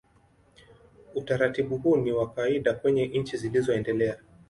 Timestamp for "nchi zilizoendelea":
3.07-4.17